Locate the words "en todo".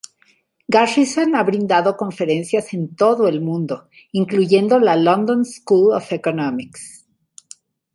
2.73-3.27